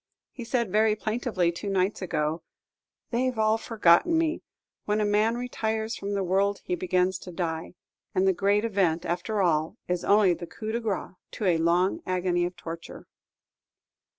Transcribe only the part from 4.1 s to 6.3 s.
me. When a man retires from the